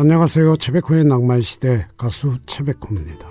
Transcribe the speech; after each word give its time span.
안녕하세요. 0.00 0.58
채백호의 0.58 1.06
낭만 1.06 1.42
시대 1.42 1.84
가수 1.96 2.38
채백호입니다. 2.46 3.26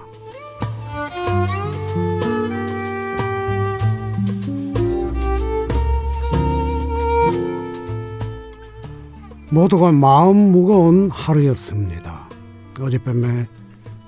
모두가 9.50 9.94
마음 9.94 10.36
무거운 10.36 11.10
하루였습니다. 11.10 12.28
어젯밤에 12.82 13.48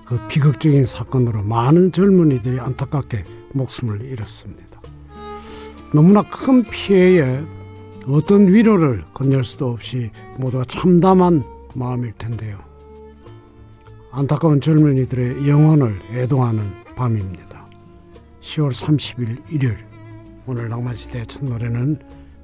그 0.03 0.19
비극적인 0.27 0.83
사건으로 0.83 1.43
많은 1.43 1.93
젊은이들이 1.93 2.59
안타깝게 2.59 3.23
목숨을 3.53 4.01
잃었습니다. 4.01 4.81
너무나 5.93 6.23
큰 6.23 6.65
피해에 6.65 7.41
어떤 8.05 8.49
위로를 8.49 9.05
건넬 9.13 9.45
수도 9.45 9.69
없이 9.69 10.11
모두가 10.37 10.65
참담한 10.65 11.58
마음일 11.75 12.13
텐데요. 12.13 12.59
안타까운 14.11 14.59
젊은이들의 14.59 15.47
영혼을 15.47 16.01
애동하는 16.11 16.83
밤입니다. 16.95 17.67
10월 18.41 18.71
30일 18.71 19.51
일요일 19.51 19.77
오늘 20.45 20.69
낭만시대의 20.69 21.27
첫 21.27 21.45
노래는 21.45 21.99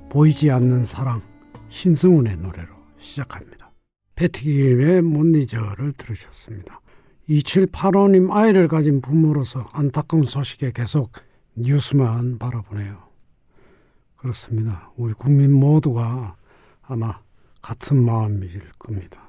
보이지 0.10 0.52
않는 0.52 0.86
사랑 0.86 1.22
신승훈의 1.70 2.38
노래로 2.38 2.68
시작합니다. 3.00 3.72
패티김의 4.16 5.02
못 5.02 5.26
잊어를 5.36 5.92
들으셨습니다. 5.94 6.82
2785님 7.28 8.32
아이를 8.32 8.68
가진 8.68 9.02
부모로서 9.02 9.68
안타까운 9.74 10.24
소식에 10.24 10.72
계속 10.72 11.12
뉴스만 11.56 12.38
바라보네요. 12.38 13.04
그렇습니다. 14.16 14.92
우리 14.96 15.14
국민 15.14 15.52
모두가 15.52 16.36
아마 16.84 17.20
같은 17.66 18.04
마음일 18.06 18.62
겁니다. 18.78 19.24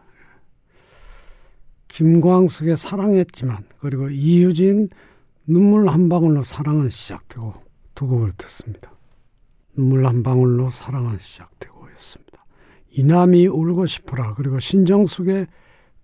김광석의 1.89 2.77
사랑했지만 2.77 3.65
그리고 3.79 4.11
이유진 4.11 4.91
눈물 5.47 5.89
한 5.89 6.11
방울로 6.11 6.43
사랑은 6.43 6.91
시작되고 6.91 7.55
두 7.95 8.07
곡을 8.07 8.35
듣습니다. 8.37 8.93
눈물 9.75 10.05
한 10.05 10.23
방울로 10.23 10.69
사랑은 10.69 11.19
시작되고였습니다. 11.19 12.45
이남이 12.91 13.47
울고 13.47 13.87
싶어라 13.87 14.35
그리고 14.35 14.61
신정숙의 14.61 15.47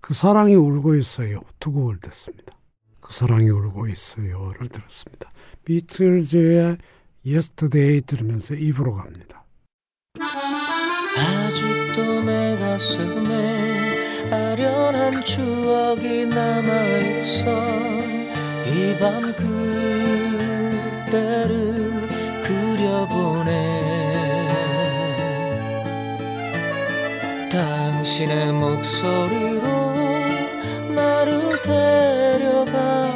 그 0.00 0.14
사랑이 0.14 0.54
울고 0.54 0.94
있어요 0.94 1.42
두 1.60 1.70
곡을 1.70 2.00
듣습니다. 2.00 2.56
그 3.02 3.12
사랑이 3.12 3.50
울고 3.50 3.88
있어요를 3.88 4.68
들었습니다. 4.68 5.30
비틀즈의 5.66 6.78
Yesterday 7.26 8.00
들으면서 8.06 8.54
입으로 8.54 8.94
갑니다. 8.94 9.44
내 10.14 11.71
가슴에 12.72 14.30
아련한 14.30 15.22
추억이 15.24 16.24
남아있어. 16.24 17.50
이 18.66 18.96
밤 18.98 19.34
그때를 21.04 21.92
그려보네. 22.42 23.50
당신의 27.50 28.52
목소리로 28.52 29.66
나를 30.94 31.60
데려가줘요. 32.40 33.06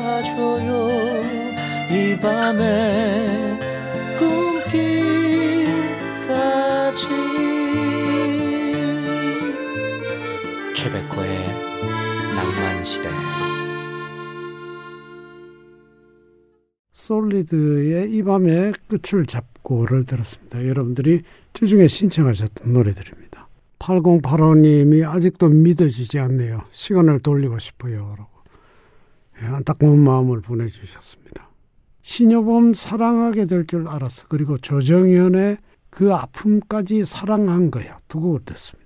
이 1.91 2.15
밤에 2.21 3.46
최백호의 10.77 11.47
낭만시대 12.37 13.09
솔리드의 16.93 18.13
이 18.13 18.23
밤의 18.23 18.75
끝을 18.87 19.25
잡고를 19.25 20.05
들었습니다. 20.05 20.67
여러분들이 20.67 21.23
주중에 21.55 21.89
신청하셨던 21.89 22.75
노래들입니다. 22.75 23.49
8085님이 23.79 25.09
아직도 25.09 25.49
믿어지지 25.49 26.19
않네요. 26.19 26.61
시간을 26.73 27.21
돌리고 27.21 27.59
싶어요. 27.59 28.15
라고 28.19 28.31
예, 29.41 29.47
안타까운 29.47 29.99
마음을 30.01 30.43
보내주셨습니다. 30.43 31.49
신여범 32.03 32.75
사랑하게 32.75 33.47
될 33.47 33.65
줄 33.65 33.89
알았어. 33.89 34.27
그리고 34.29 34.59
조정현의 34.59 35.57
그 35.89 36.13
아픔까지 36.15 37.07
사랑한 37.07 37.71
거야. 37.71 37.99
두 38.09 38.21
곡을 38.21 38.41
듣습니다. 38.45 38.86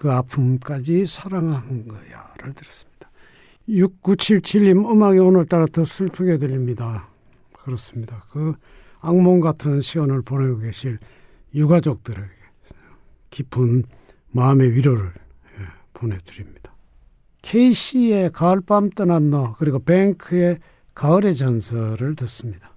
그 0.00 0.10
아픔까지 0.10 1.06
사랑한 1.06 1.86
거야를 1.86 2.54
들었습니다. 2.54 3.10
6977님 3.68 4.90
음악이 4.90 5.18
오늘따라 5.18 5.66
더 5.66 5.84
슬프게 5.84 6.38
들립니다. 6.38 7.10
그렇습니다. 7.52 8.24
그 8.30 8.54
악몽 9.02 9.40
같은 9.40 9.82
시간을 9.82 10.22
보내고 10.22 10.60
계실 10.60 10.98
유가족들에게 11.54 12.30
깊은 13.28 13.84
마음의 14.30 14.72
위로를 14.72 15.12
예, 15.58 15.66
보내드립니다. 15.92 16.74
KC의 17.42 18.30
가을밤 18.32 18.88
떠난 18.88 19.28
너 19.28 19.54
그리고 19.58 19.80
뱅크의 19.80 20.60
가을의 20.94 21.36
전설을 21.36 22.16
듣습니다. 22.16 22.74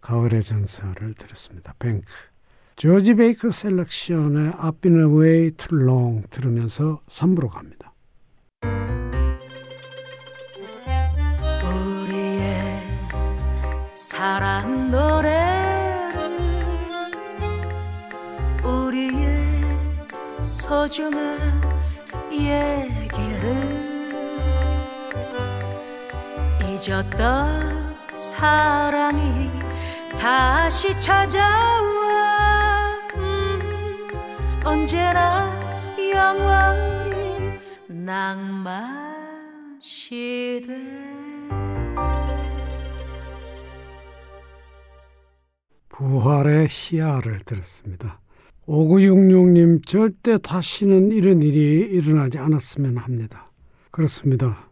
가을의 0.00 0.42
전설을 0.42 1.12
들었습니다. 1.12 1.74
뱅크. 1.78 2.31
조지 2.82 3.14
베이커 3.14 3.52
셀렉션의 3.52 4.54
I've 4.54 4.80
been 4.80 4.98
away 4.98 5.52
too 5.52 5.80
long 5.80 6.26
들으면서 6.30 6.98
3부로 7.08 7.48
갑니다. 7.48 7.92
우리의 11.62 12.82
사랑 13.94 14.90
노래를 14.90 15.32
우리의 18.64 19.44
소중한 20.42 21.62
얘기를 22.32 22.82
잊었던 26.66 27.94
사랑이 28.12 29.50
다시 30.18 30.98
찾아와 30.98 31.80
음, 31.80 31.91
언제나 34.64 35.50
영원히 35.98 37.58
낭만 37.88 39.80
시대 39.80 40.76
부활의 45.88 46.68
희야를 46.70 47.40
들었습니다. 47.44 48.20
5966님 48.66 49.84
절대 49.86 50.38
다시는 50.38 51.10
이런 51.12 51.42
일이 51.42 51.80
일어나지 51.80 52.38
않았으면 52.38 52.96
합니다. 52.96 53.50
그렇습니다. 53.90 54.68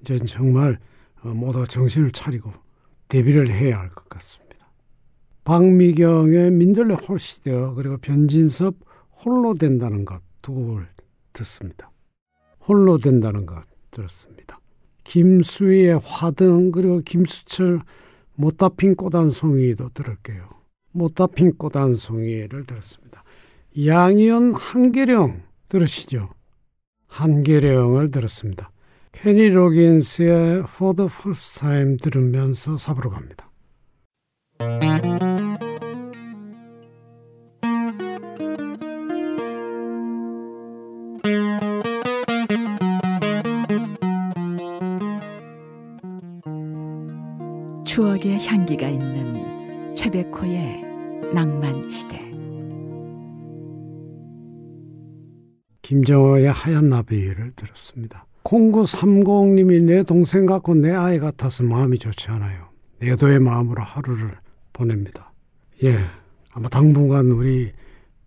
이제 0.00 0.18
정말 0.26 0.78
어, 1.22 1.28
모두가 1.28 1.66
정신을 1.66 2.10
차리고 2.10 2.52
대비를 3.08 3.50
해야 3.50 3.78
할 3.78 3.90
것 3.90 4.08
같습니다. 4.08 4.46
박미경의 5.44 6.50
민들레 6.52 6.94
홀시되어 6.94 7.74
그리고 7.74 7.98
변진섭 7.98 8.74
홀로 9.24 9.54
된다는 9.54 10.04
것 10.04 10.26
두 10.46 10.54
곡을 10.54 10.86
듣습니다. 11.32 11.90
홀로 12.68 12.98
된다는 12.98 13.46
것 13.46 13.64
들었습니다. 13.90 14.60
김수희의 15.02 15.98
화등 16.04 16.70
그리고 16.70 17.00
김수철 17.00 17.80
못다 18.36 18.68
핀 18.68 18.94
꽃 18.94 19.16
한 19.16 19.30
송이도 19.30 19.88
들을게요. 19.88 20.48
못다 20.92 21.26
핀 21.26 21.52
꽃 21.58 21.76
한 21.76 21.96
송이를 21.96 22.64
들었습니다. 22.64 23.24
양희연 23.84 24.54
한계령 24.54 25.42
들으시죠? 25.68 26.28
한계령을 27.08 28.12
들었습니다. 28.12 28.70
케니 29.10 29.48
로긴스의 29.48 30.60
For 30.60 30.94
the 30.94 31.10
First 31.12 31.58
Time 31.58 31.96
들으면서 31.96 32.78
사부로 32.78 33.10
갑니다. 33.10 33.50
추억의 47.86 48.44
향기가 48.44 48.88
있는 48.88 49.94
최백호의 49.94 50.82
낭만 51.32 51.88
시대. 51.88 52.18
김정호의 55.82 56.50
하얀 56.50 56.88
나비를 56.88 57.52
들었습니다. 57.54 58.26
0930님이 58.42 59.84
내 59.84 60.02
동생 60.02 60.46
같고 60.46 60.74
내 60.74 60.92
아이 60.92 61.20
같아서 61.20 61.62
마음이 61.62 61.98
좋지 61.98 62.28
않아요. 62.28 62.68
내도의 62.98 63.38
마음으로 63.38 63.82
하루를 63.82 64.32
보냅니다. 64.72 65.32
예, 65.84 65.96
아마 66.50 66.68
당분간 66.68 67.26
우리 67.30 67.72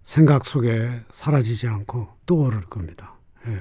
생각 0.03 0.45
속에 0.45 0.89
사라지지 1.11 1.67
않고 1.67 2.07
떠오를 2.25 2.61
겁니다. 2.61 3.19
예, 3.47 3.59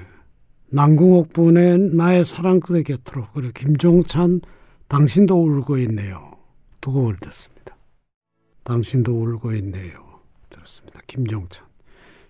남궁옥 0.69 1.33
분의 1.33 1.77
나의 1.93 2.23
사랑 2.23 2.61
그대 2.61 2.83
곁으로 2.83 3.27
그리고 3.33 3.51
김종찬 3.53 4.39
당신도 4.89 5.41
울고 5.41 5.77
있네요. 5.77 6.31
두 6.81 6.91
곡을 6.91 7.17
듣습니다. 7.21 7.77
당신도 8.63 9.13
울고 9.13 9.53
있네요. 9.53 10.19
들었습니다. 10.49 10.99
김종찬. 11.07 11.65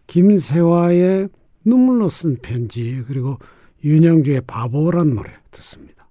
김세화의 0.08 1.30
눈물로 1.64 2.10
쓴 2.10 2.36
편지 2.36 3.02
그리고 3.08 3.38
윤영주의 3.84 4.42
바보란 4.42 5.16
노래 5.16 5.32
듣습니다. 5.52 6.10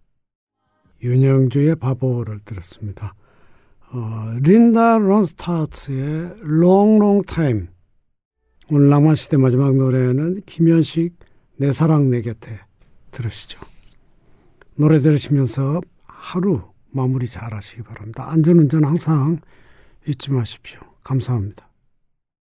윤영주의 1.03 1.77
바보를 1.77 2.41
들었습니다. 2.45 3.15
어, 3.91 4.35
린다 4.43 4.99
론스타트의 4.99 6.37
Long 6.43 7.27
Time 7.27 7.67
오늘 8.71 8.89
낭만시대 8.89 9.37
마지막 9.37 9.75
노래는 9.75 10.43
김현식 10.47 11.15
내 11.57 11.73
사랑 11.73 12.11
내 12.11 12.23
곁에 12.23 12.59
들으시죠. 13.11 13.61
노래 14.77 15.01
들으시면서 15.01 15.81
하루 16.29 16.61
마무리 16.91 17.27
잘 17.27 17.55
하시기 17.55 17.83
바랍니다. 17.83 18.31
안전운전 18.31 18.85
항상 18.85 19.41
잊지 20.07 20.31
마십시오. 20.31 20.79
감사합니다. 21.03 21.68